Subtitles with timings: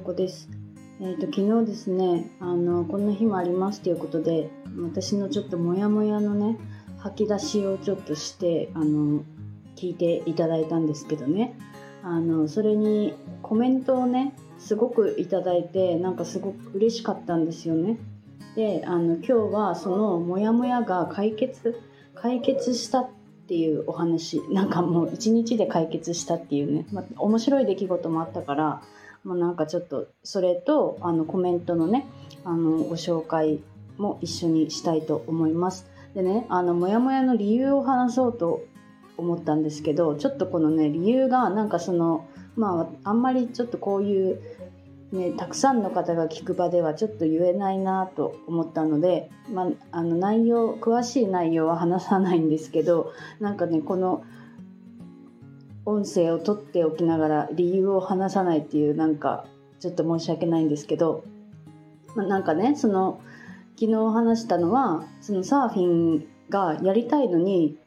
[0.00, 0.48] ゆこです。
[0.98, 4.50] えーと、昨日ですねあのこんな日もありますということで
[4.82, 6.56] 私のちょっとモヤモヤのね
[6.96, 9.22] 吐き出しをちょっとしてあの
[9.76, 11.54] 聞いていただいたんですけどね
[12.02, 17.98] あのそれにコメントをねすごくいただいてなんかすごく嬉しかったんですよね。
[18.56, 21.78] であの今日はそのモヤモヤが解決
[22.14, 23.10] 解決したっ
[23.48, 28.82] ていうお話なんかもう一日で解決したっていうね、まあ、面白い出来事もあったから
[29.24, 32.06] もうなんかちょっとそれとあのコメントのね
[32.44, 33.60] あのご紹介
[33.98, 35.86] も一緒にしたいと思います。
[36.14, 38.64] でねあのモヤモヤの理由を話そうと
[39.16, 44.40] 思ったんですけどちょっとこのね理由がなんかそのまああんまりちょっとこういう
[45.12, 54.22] ね、たくさんの方が聞く場ではちょっと言えないなと思ったので、まあ、あの内容詳しい内容は話さないんですけどなんかねこの
[55.90, 59.44] 音声を取っておきながら理由を話さないっていうなんか
[59.80, 61.24] ちょっと申し訳ないんですけど、
[62.14, 63.20] ま、なんかねその
[63.78, 67.78] 昨日話したのはそのサーフィンがやりたいのに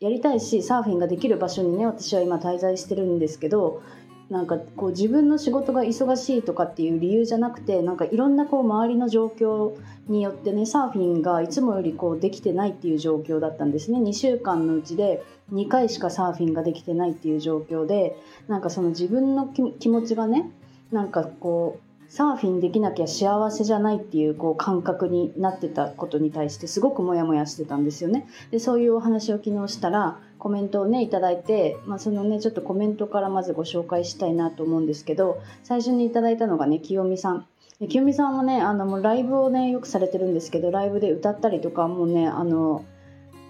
[0.00, 3.82] やりたいしサーフィンができる場所にね私は今滞在してるんですけど
[4.28, 9.76] なんかこう自分の仕事が忙しいとかっていう理由じゃなくてなんかいろんなこう周りの状況
[10.08, 14.00] によってねサーフィンがいつもよりこうできてないっていう状況だったんですね。
[14.00, 18.16] 2週間のうちで2回しかサーフィンができてないっていう状況で
[18.48, 20.50] なんかその自分の気持ちがね
[20.92, 28.28] なんかこうサーフィンできなきゃ幸せじゃないっていうこう感覚になってたことに対してすごくモヤモヤしてたんですよね。
[28.50, 37.46] でそういうお話を昨日したらコメントをねいいて、まあ、そのねちょっとコメントからまずご紹介したいなと思うんですけど最初にいいたのがね清美さん。
[37.88, 42.84] 清美さんはねあのもうライブをねよくされてるんですけどライブで歌ったりとかもうねあの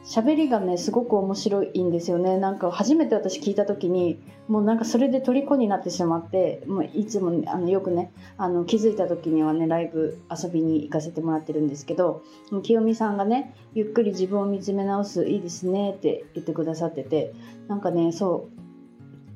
[0.06, 2.38] 喋りがねすごく面白いんですよね。
[2.38, 12.22] なんか初めて私聞いた時にもうなんかそれで虜になってしまってもういつもあのよくねあの気づいた時にはねライブ遊びに行かせてもらってるんですけど
[12.62, 17.34] 清美さんがねゆっくり自分を見つめ直すいいですねって言ってくださってて
[17.66, 18.58] なんかねそう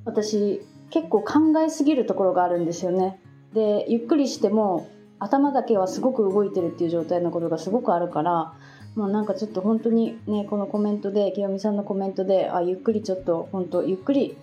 [0.04, 3.20] 私結構考えすぎるところがあるんですよね。
[3.54, 8.54] でゆっくりしても頭だけはすごく動いてるっていう状態のことがすごくあるから
[8.94, 14.36] もうなんかちょっと本当にねこのコメントで清美さんのコメントであゆっくりちょっと本当ゆっくり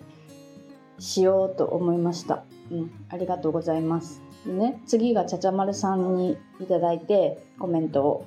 [0.98, 2.44] しようと思いました。
[2.70, 4.22] うん、ありがとうございます。
[4.46, 8.26] ね、次がちゃちゃまるさんにいただいてコメントを。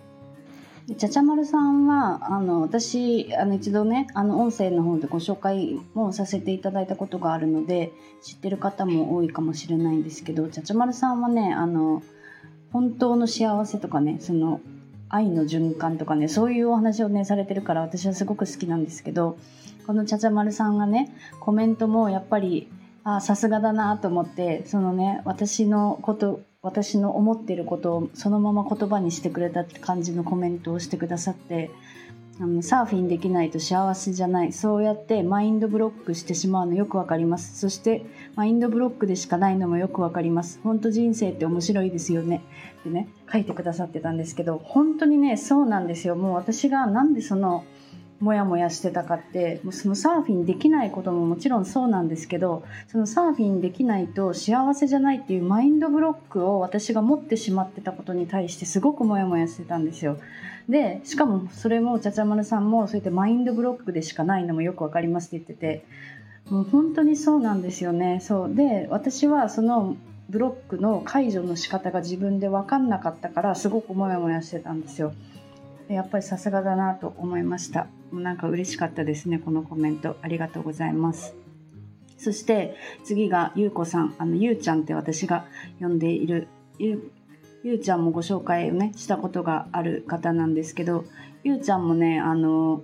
[0.97, 12.01] ちゃちゃまるさんはあの私あの一度ねあの音声の方でご紹介もさせていただいたことがあるので知ってる方も多いかもしれないんですけどちゃちゃまるさんはねあの
[12.73, 14.59] 本当の幸せとかねその
[15.13, 19.37] 愛の循環とかねそういうお話をねされてるから私はすごく好きなんですけど
[19.85, 22.69] このちゃちゃまるさんがねコメントもやっぱり
[23.03, 31.71] あさすがだなと思ってそのね私のこと私の思ってることをそのまま言葉にしてくれたって感じのコメントをしてくださって
[32.41, 34.51] あのサーフィンできないと幸せじゃない。
[34.51, 37.59] そうやってマインドブロックしてしまうのよくわかります。
[37.59, 38.03] そして
[38.35, 40.59] マインドブロックでしかないのもよくわかります。
[40.63, 42.41] 本当人生って面白いですよね。
[42.79, 46.15] ってね書いてくださってたんですけど本当にねそうなんですよ。
[46.15, 47.63] もう私がなんでその
[48.19, 60.17] モヤモヤしてたかってもうそのサーフィンできないことももちろんそうなんですけどそのサーフィンできないと幸せじゃないっていうマインドブロックを私が持ってしまってたことに対してすごくモヤモヤしてたんですよ。
[60.69, 65.85] でしかもそれもちゃちゃまるさんもそうやってマインドブロックでしかないのもよく分かりますって言ってて
[66.49, 68.19] もう本当にそうなんですよね。
[68.21, 68.55] そう。
[68.55, 69.95] で私はその
[70.29, 75.13] ブロックの解除の仕方が自分で分かんなかったからすごくモヤモヤしてたんですよ。
[75.87, 77.87] やっぱりさすがだなと思いました。
[78.11, 80.17] もうなんか嬉しかったですねこのコメント。
[80.21, 81.35] ありがとうございます。
[82.17, 84.15] そして次がゆうこさん。
[84.17, 85.45] あのゆうちゃんって私が
[85.79, 86.47] 呼んでいる。
[86.79, 87.11] ゆ
[87.63, 91.05] ゆうちゃんもご紹介をねしたことがある方なんですけど
[91.43, 92.83] ゆうちゃんもねあの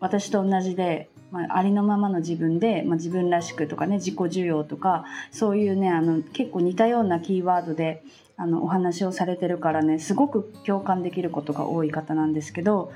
[0.00, 8.02] 私と同じで、まあ、ありのままの自分で、まあ、自分らしくとかね自己需要とかそういうねあの結構似たようなキーワードで
[8.36, 12.92] あのお話をされてるからねすごく共感できることが多い方なんですけど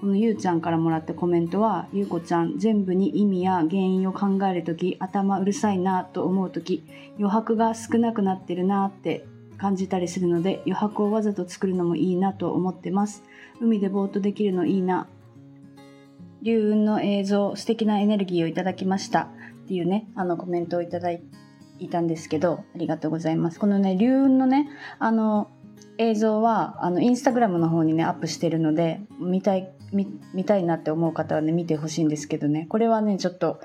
[0.00, 6.84] このゆうちゃんからもらったコメントは、ゆうこちゃん、全部に意味や原因を考えるとき、頭うるさいなと思うとき、
[7.16, 9.24] 余白が少なくなってるなって
[9.58, 13.22] 感じたりするので余白をわざと作るのもいいなと思ってます。
[13.60, 15.08] 海でぼーっとできるのいいな。
[16.42, 19.30] 流雲の映像素敵なエネルギーをいただきました。
[19.64, 21.20] っていうねあのコメントをいただい
[21.90, 23.58] たんですけどありがとうございます。
[23.58, 24.68] このね流雲のね
[24.98, 25.50] あの
[25.98, 32.66] 映像はあのインスタグラムの方にねアップしてるので見たい見たいなって思う方はね見てほしいんですけどね。
[32.68, 33.60] これはねちょっと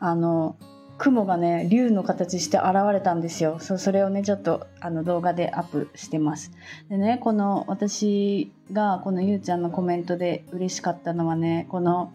[0.00, 0.56] あの
[0.96, 3.58] 雲がね竜の形して現れたんですよ。
[3.58, 6.52] そうそれをねちょっとあの動画でアップしてます。
[6.88, 12.12] でねこの私がこのゆうちゃんのコメントで嬉しかったのはねこの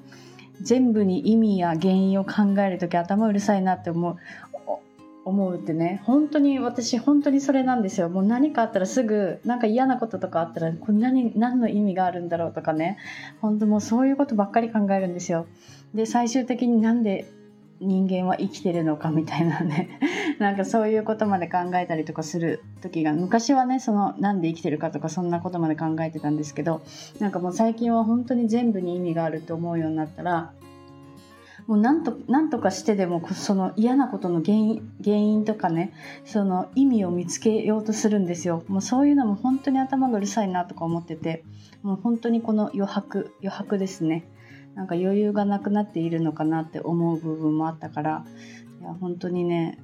[0.62, 4.18] 全部に意味や原因を考える時頭うるさいなって思う
[5.26, 8.10] 思うってね本当に私本当にそれなんですよ。
[8.10, 12.98] もう何かあったらすぐなんか嫌なこととかあったらこんなに何の意味があるんだろうとかね。
[13.42, 15.46] 本当もうそういうことばっかり考えるんですよ。
[15.94, 17.26] で最終的になんで
[17.82, 20.00] 人間は生きてるのかみたいなね。
[20.40, 26.82] なんかそういうことまで考えたりとかする時が昔はねそのなんで生きてるかとかそんなことまで考えてたんですけど
[27.20, 30.52] なんかもう最近は本当に全部に意味があると思うようになったら
[31.70, 35.94] もうなんとなんとかしてでもその嫌なことの原因原因とかね
[36.26, 38.64] その意味を見つけようとするんですよ。
[38.68, 41.44] もうそういうのも本当に頭がうるさいなとか思ってて
[41.84, 44.24] もう本当にこの余白余白ですね。
[44.76, 48.26] なんか余裕がなくなっているのかなって思う部分もあったから
[48.80, 49.78] いや本当にね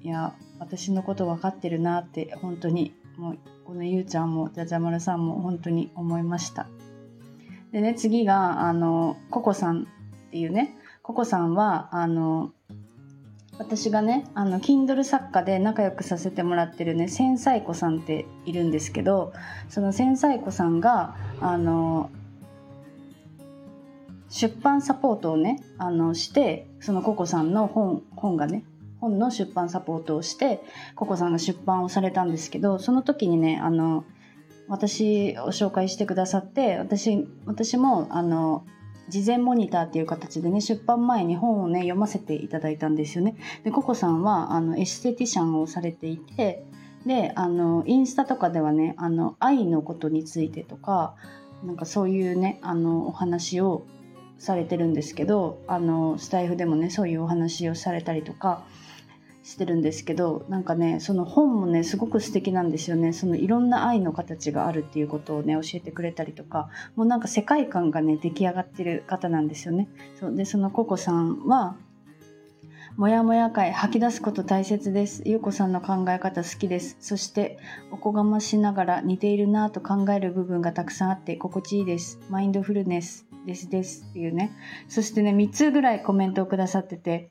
[0.00, 6.66] いや私のこと分かってるなって本当にもうこのゆうちゃんもじゃじゃ丸さんも本当に思いました。
[7.72, 12.52] でね次があのココさんっていうねココさんはあの
[13.58, 19.32] 私がねあの Kindle 作家で仲良くさせてもらってるね繊細子さんっているんですけど
[19.68, 22.10] その繊細子さんがあの
[24.34, 28.64] 出版サポートをねあのしてそのココさんの本本がね
[29.00, 30.60] 本の出版サポートをして
[30.96, 34.04] ココさんが出版をされたんですけどその時にねあの
[34.66, 38.66] 私を紹介してくださって私私もあの
[39.08, 43.36] 事前モニターっていう形でね出版前に本をね読ませていただいたんですよね。
[43.62, 46.64] でココさんはあのエステティシャンをされていて
[47.06, 51.14] であのインスタとかではねあの愛のことについてとか
[51.62, 53.86] なんかそういうねあのお話を
[54.38, 58.64] されてるんですけどあのスタイフでもねそういうお話をされたりとか
[59.44, 69.88] してるんですけどなんかねその本もねすごく素敵なんですよねそのいろんな愛の形があるっていうことをね教えてくれたりとかもうなんか世界観がね出来上がってる方なんですよね
[70.18, 71.76] そうでそのココさんは
[72.96, 75.22] もやもや会吐き出すこと大切です。
[75.24, 76.96] ゆうこさんの考え方好きです。
[77.00, 77.58] そして
[77.90, 82.20] おこがましながら似ているなぁと考える部分がたくさんあって心地いいです。
[82.30, 84.52] マインドフルネスですですっていうね。
[84.88, 87.30] そしてね、3つぐらいコメントをくださってて、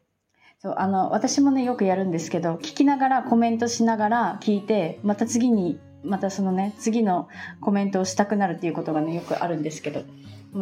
[0.63, 7.27] そうあの私もねよくやるんですけど聞きながらコメントしながら聞いてまた次にまたそのね次の
[7.59, 10.03] コメントをしたくなるっていうことがねよくあるんですけど。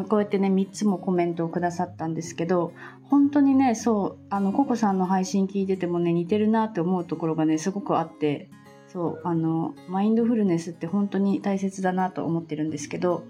[0.08, 2.72] こうやってね3つもコメントをくださったんですけど
[3.10, 8.50] 本当にねそうあのココさんの配信聞いててもね似てるなって思うところがねすごくあって。
[8.88, 13.24] そうあのマインドフルネスって本当に大切だなと思ってるんですけど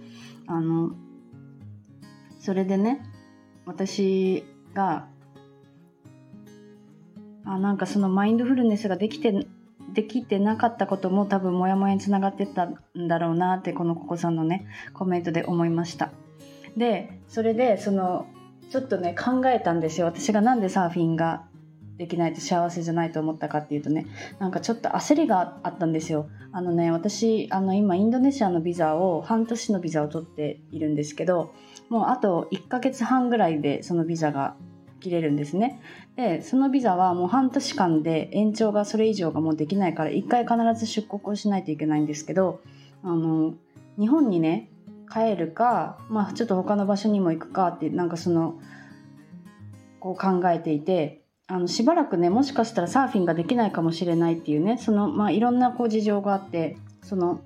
[0.48, 0.96] あの
[2.42, 3.06] それでね
[3.66, 4.44] 私
[4.74, 5.08] が
[7.46, 9.48] あなんかそのマインドフルネスができて
[9.94, 16.12] できてなかったことも多分モヤモヤにつながってたんだろうなってこのここさんのねコメントで思いました。
[16.78, 18.26] でそれでその
[18.70, 20.08] ちょっとね考えたんですよ。
[20.08, 21.44] 私がなんでサーフィンが
[22.02, 24.08] できないと幸せじゃないと思ったかっていうとね
[24.40, 26.28] なんかちょっと焦りがあったんですよ。
[26.52, 31.54] あのね私あの今インドネシアのビザを半年のビザを取っているんですけど
[31.90, 34.56] もうあと1ヶ月半ぐらいでそのビザが
[35.00, 35.80] 切れるんですね。
[36.16, 42.62] でそのビザはもう半年間で延長がそれ以上がもうできないから1回必ず出国をしないといけないんですけど
[43.04, 43.54] あの
[44.00, 44.72] 日本にね
[45.08, 48.60] 帰るか、まあ、ちょっと他の場所にも行くかってなんかその
[50.00, 51.21] こう考えていて
[51.52, 57.42] あのしばらくねもしかしたらサーフィンができないかもしれないっていうねその、まあ、いろんなこう事情があってその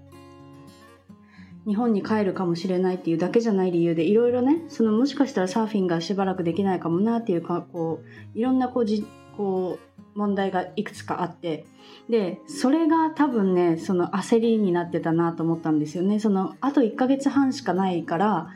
[1.66, 8.02] 日本に帰るかもしれないっていうだけじゃない理由でいろいろねそのもしかしたらサーフィンがしばらくできないかもなっていうかこ
[8.36, 11.66] ういろんなこうじこう問題がいくつかあって
[12.08, 16.20] でそれが多分ねその焦りになってたなと思ったんですよね。
[16.20, 18.50] そのあと1ヶ月半しかないから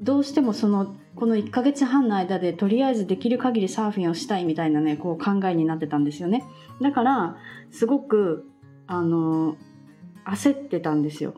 [0.00, 6.44] どうしてもそのこの1ヶ月半の間でとりあえずできる限りサーフィンをしたいみたいなねこう考えになってたんですよね
[6.80, 7.36] だから
[7.70, 8.46] すごく
[8.86, 9.56] あの
[10.24, 11.34] 焦ってたんですよ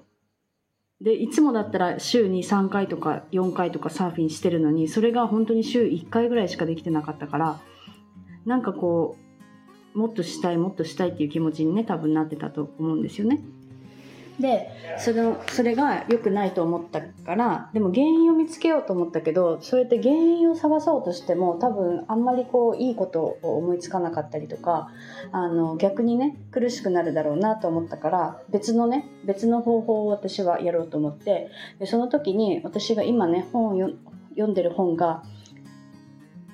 [1.00, 7.61] でいつもだったら週に3回とか4回とかサーフィンしてるのにそれが本当に週1回ぐらいしかできてなかったから
[8.47, 9.16] なんかこ
[9.95, 13.40] うもっとしたいもっとしたいっていう気持ちにね多分なってたと思うんですよね。
[14.43, 14.69] で
[14.99, 24.91] そのそれが良くないと思ったからでも原因を見つけようと思ったけどそうやって原因を探そうとしても多分あんまりこういいことを思いつかなかったりとか
[25.31, 33.91] あの逆にね苦しくなるだろうなと思ったから別のね別の方法を私はやろうと思ってでその時に私が今ね本を
[34.31, 35.23] 読んでる本が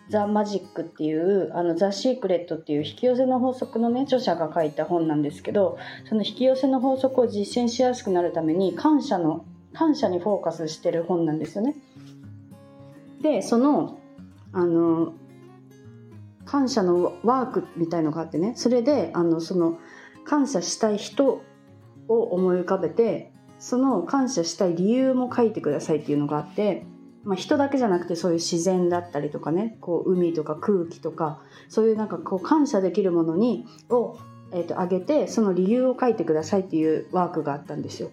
[0.08, 11.76] ザ・マジックっていうあのザ・シークレットっていう引き寄せの法則のね著者が書いた本なんですけどその引き寄せの法則を実践しやすくなるために感謝の感謝にフォーカスしてる本なんですよね。
[13.20, 13.98] でその
[14.52, 15.12] あの
[16.46, 19.78] 感謝のワークみたいのがあってねそれであのその
[20.24, 21.42] 感謝したい人
[22.08, 26.84] を思い浮かべてその感謝したい理由も書いてくださいっていうのがあって、
[27.24, 34.18] まあ、人だけじゃなくてそういう自然だったりとかねこう海とか空気とかそういうなんかこう感謝できるものにを、
[34.52, 38.10] えー、とげてその理由を書いてくださいっていうワークがあったんですよ。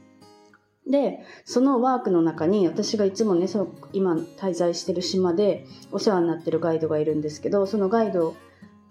[0.87, 8.35] でそのワークの中に私がいつもねそ今滞在してる島でお世話になってるガイドがいるんですけどそのガイド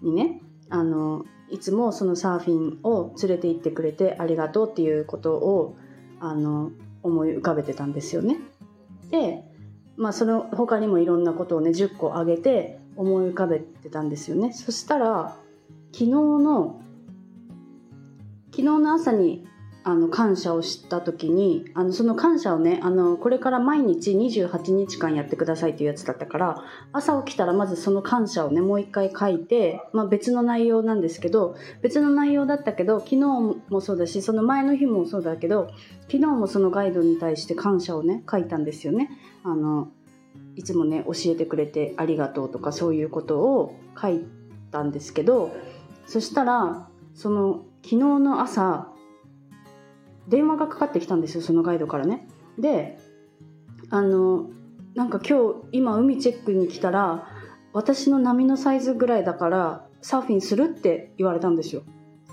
[0.01, 5.77] にねあのいつもそのサーフィンを連れて行ってくれてありがとうっていうことを
[6.19, 6.71] あの
[7.03, 8.39] 思い浮かべてたんですよね。
[9.11, 9.43] で、
[9.97, 14.51] まあ、その他にもいろんなことをね10個挙げて思い浮かべてたんですよね。
[14.53, 15.37] そしたら
[15.91, 16.81] 昨日の
[18.51, 19.47] 昨日の朝に
[19.87, 35.69] あの感謝をした時にあのその感謝をねあのこれから毎日28日間やってくださいっていうやつだったから朝起きたらまずその感謝をねもう一回書いて、まあ、別の内容なんですけど別の内容だったけど昨日もそうだしその前の日もそうだけど
[36.07, 39.11] 昨日もそのガイドに対して感謝をね書いたんですよね。
[39.43, 39.89] あの
[40.55, 44.25] いつもね教えてくれてありがとうとかそういうことを書い
[44.71, 45.55] たんですけど
[46.07, 48.87] そしたらその昨日の朝
[50.27, 52.27] 電話がかかってきたんですよそのガイドからね。
[52.57, 52.97] で
[53.89, 54.49] あの
[54.95, 57.27] なんか今日今海チェックに来たら
[57.73, 61.83] 私の波のサイズぐらいだからサーフィンするって言われたんですよ。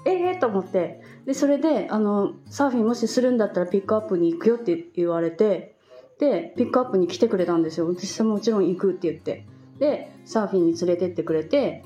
[0.05, 1.01] ええー、と思って。
[1.27, 5.77] でそれであのサーフィンもしするんだったらピックアップに行くよって言われて
[6.19, 7.89] でピックアップに来てくれたんですよ。
[7.89, 9.47] 私ももちろん行くって言って。
[9.79, 11.85] でサーフィンに連れてってくれて。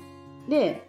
[0.49, 0.86] で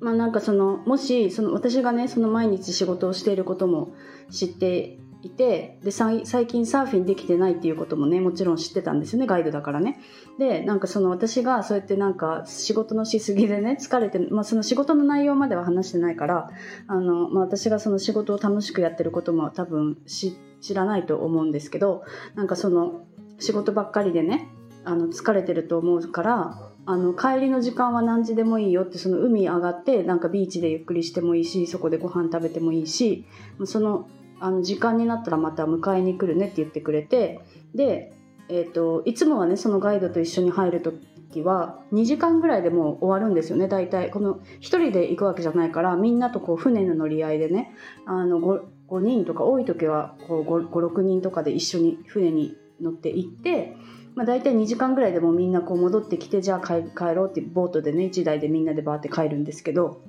[0.00, 3.94] まあなんかそのもしその私がねその毎日仕事をしていることも
[4.30, 10.00] 知っていてで最近サーフィンできてないっていうこともねもちろん知ってたんですよねガイドだからね。
[10.38, 16.50] でなんかその私がそうやってなんか仕事のしすぎでね疲れて、まあ、その仕事の内容までは話してないから
[16.86, 20.36] あの、まあ、私がその仕事を楽しくやってることも多分知
[20.74, 23.06] らないと思うんですけどなんかその
[23.38, 24.48] 仕事ばっかりでね
[24.84, 33.26] あの疲れてると思うからあの帰りの時間は何時でもいいよってその海上がってなんかビーチでゆっくりしてもいいしそこでご飯食べてもいいし
[33.64, 37.40] そのあの時間になったらまた迎えに来るねって言ってくれて
[37.74, 38.12] で、
[38.48, 44.10] えーと、いつもはねそのガイドと一緒に入る時は2時間ぐらいでもう終わるんですよね大体。
[44.10, 47.74] この1人で行くわけじゃないからみんなとこう船の乗り合いでね
[48.04, 53.76] あの 5, 5人とか多い時は56人とかで一緒に船に乗って行って
[54.16, 60.00] まあ、大体2時間ぐらいでもみんなこう戻ってきてじゃあ帰ろうってボートでね1台でみんなでバーって帰るんですけど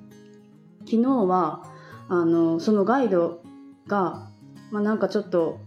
[0.86, 1.62] 昨日は
[2.08, 3.42] あのそのガイド
[3.86, 4.30] が、
[4.70, 5.60] まあ、なんかちょっと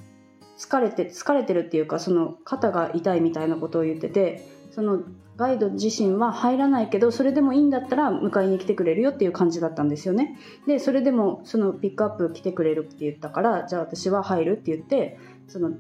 [0.57, 5.01] 疲れて疲れてるっていうかその肩が痛いみたいなことを言っててその
[5.38, 10.38] ガイド自身は入らないけどそれでもいいんだったら迎えに来てくれるよっていう感じだったんですよね。
[10.67, 15.71] でそれでもそのピックアップ来てくれるって言ったからじゃあ私は入るって言ってその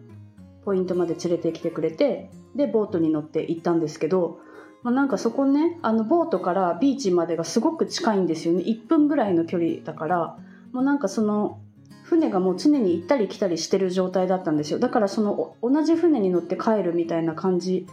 [0.63, 4.39] ポイントまで連れてきてくれてでボートに乗って行ったんですけど、
[4.83, 8.63] まあ、なんかそこねあのボートからビーチまでがすごく近いんですよね。
[8.63, 10.37] 1分ぐらいの距離だから。
[10.71, 11.59] もうなんかその
[12.03, 14.79] 船がもう常に行ったり来たりしてる状態だったんですよ。
[14.79, 17.87] だからその同じ船に乗って帰るみたいな感じ。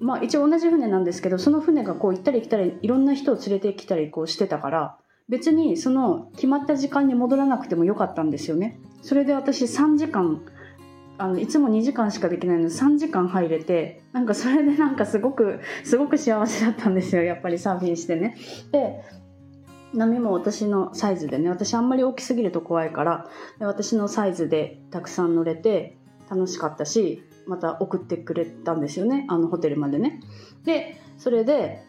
[0.00, 4.96] まあ一応同じ船なんですけどその船がこう行ったり来たりいろんな人を連れてきたりこうしてたから
[5.28, 8.78] 別にその決まった時間に戻らなくてもよかったんですよね。
[9.02, 10.42] それで私3時間
[11.16, 17.22] あのいつも2時間しかできないので3時間入れてなんかそれでなんかすごくすごく幸せだったんですよ。
[17.22, 18.36] やっぱりサーフィンしてね。
[18.72, 19.04] で
[19.92, 21.48] 波も私のサイズでね。
[21.48, 23.28] 私あんまり大きすぎると怖いから
[23.60, 25.96] 私のサイズでたくさん乗れて
[26.28, 29.26] 楽しかったしまた送ってくれたんですよね。
[29.28, 30.20] あのホテルまでね。
[30.64, 31.84] でそれで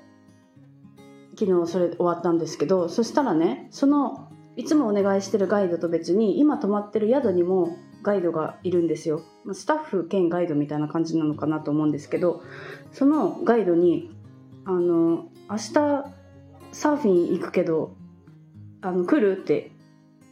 [1.38, 12.44] 昨日それ終わったんですけどそしたらねそのいつもお願いしてるガイドと別に今泊まってる宿にもガイドがいるんですよスタッフ兼ガイドみたいな感じなのかなと思うんですけど
[12.92, 14.16] そのガイドに
[14.64, 15.74] あの「明日
[16.72, 17.96] サーフィン行くけど
[18.82, 19.72] あの来る?」って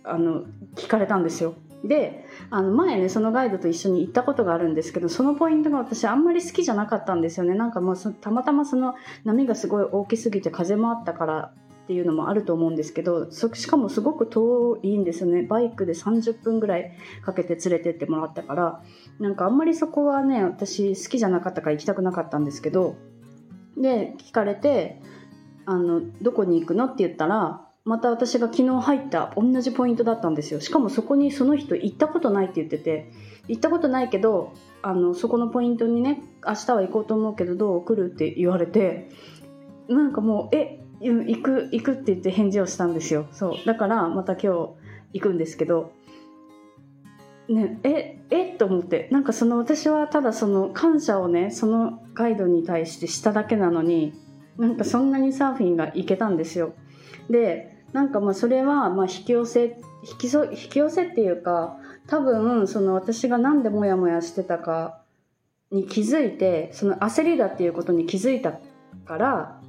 [0.03, 0.43] あの
[0.75, 18.81] 聞かれたんですよであの前ねそのガイドと一緒に行ったことがあるんですけどそのポイントが私あんまり好きじゃなかったんですよねなんかもうたまたまその波がすごい大きすぎて風もあったからっていうのもあると思うんですけどしかもすごく遠いんですよねバイクで30分ぐらいかけて連れてってもらったから
[19.19, 22.95] なんかあんまりそこはね私好きじゃなかったから行きたくなかったんですけど
[23.77, 25.01] で聞かれて
[25.65, 33.11] あの「どこに行くの?」って言ったらまた私が昨日入った同じポイントだったんですよしかもそこにその人行ったことないって言ってて
[33.49, 39.09] 行ったことないけどあのそこのポイントにね明日は行こうと思うけどどう来るって言われて
[39.89, 43.27] なんかもうえ行く行くって言って返事をしたんですよ。
[43.31, 43.65] そう。
[43.65, 44.47] だからまた今日
[45.13, 45.91] 行くんですけど。
[47.49, 49.09] ねええと思って。
[49.11, 54.13] なんかその私はただその感謝をねそのガイドに対してしただけなのに
[54.57, 56.73] なんかそんなにサーフィンが行けたんですよ。
[57.29, 59.77] でなんかまあそれはま引き寄せ
[60.09, 65.01] 引きそ引き寄せっていうか多分その私が何でモヤモヤしてたか
[65.71, 68.59] に気づいてその焦りだっていうことに気づいた
[69.05, 69.61] から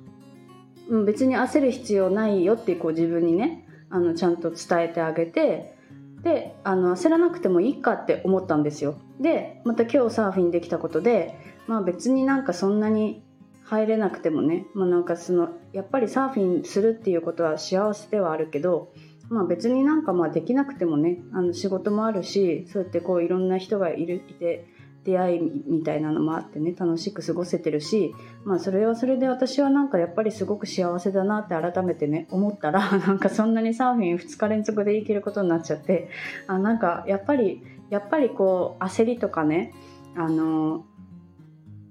[0.89, 5.75] うん、別に焦る必要ないよってこう自分にねあのちゃんと伝えてあげて
[6.23, 8.97] であの焦らなくてもいいかって思ったんですよ。
[9.21, 13.23] でまた今日サーフィンできたことでまあ別になんかそんなに
[13.65, 18.93] 入れなくてもね、まあ、なんかそのやっぱりサーフィンするっていうことは幸せではあるけど、
[19.31, 24.67] まあ、別になんかまあできなくてもねあの仕事もあるしそうやってこういろんな人がいるいて
[25.05, 36.09] 出会いみたいなのもあってね楽しく過ごせてるし、まあ、それはそれで私はなんかやっぱりすごく幸せだなって改めてね思ったら なんかそんなにサーフィン2日連続で行けることになっちゃって
[36.47, 39.75] あなんかやっぱりやっぱりこう焦りとかね
[40.17, 40.85] あの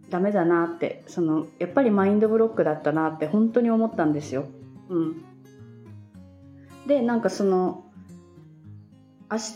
[0.09, 4.45] ダメだなってそのやっぱりマインドブロックだったなって本当に思ったんですよ。
[4.89, 5.25] うん、
[6.87, 7.83] でなんかその
[9.31, 9.53] 明日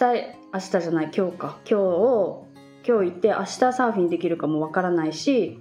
[0.54, 2.47] 明日じゃない今日か今日を
[2.88, 5.60] 今日行って明日サーフィンできるかもわからないし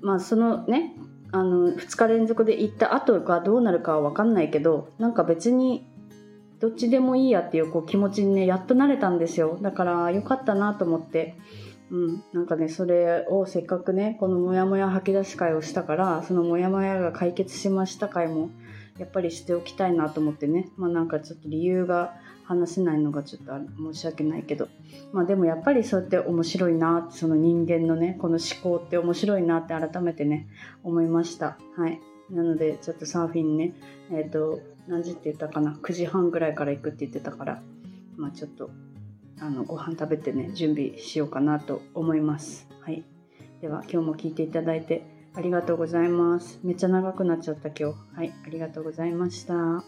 [0.00, 0.96] まあそのね
[1.30, 5.86] あの2日連続で行った後がどうなるかは分かんないけどなんか別に
[6.60, 9.58] どっちでもいいやっていうこう気持ちにねやっと慣れたんですよ。
[9.60, 11.36] だからよかったなと思って。
[11.90, 18.48] うん、なんかねそれをせっかくねこのモヤモヤ吐き出し会をしたからそのモヤモヤが解決しました会も
[18.98, 20.68] やっぱりしておきたいなと思ってね。
[20.76, 22.14] まあなんかちょっと理由が
[22.52, 23.52] 話せないのがちょっと
[23.92, 24.68] 申し訳ないけど、
[25.12, 30.48] まあ、でもやっぱりそうやって面白いなその人間のねこの思考って面白いなって改めてね
[30.84, 31.58] 思いました。
[31.76, 32.00] はい。
[32.30, 33.74] なのでちょっとサーフィンね
[34.10, 37.62] えっ、ー、と何時って言ったかな？9時半ぐらいから行くって言ってたから。
[38.16, 38.70] まあちょっと
[39.40, 42.68] あのご飯食べてね準備しようかなと思います。
[42.80, 43.04] はい。
[43.60, 46.60] では今日も聞いていただいてありがとうございます。
[46.62, 48.16] めっちゃ長くなっちゃった今日。
[48.16, 48.32] はい。
[48.46, 49.82] ありがとうございました。